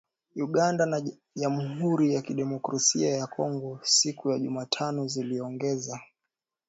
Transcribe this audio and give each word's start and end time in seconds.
Uganda 0.35 0.85
na 0.85 1.01
Jamhuri 1.35 2.13
ya 2.13 2.21
Kidemokrasi 2.21 3.03
ya 3.03 3.27
Kongo 3.27 3.79
siku 3.83 4.31
ya 4.31 4.39
Jumatano 4.39 5.07
ziliongeza 5.07 5.99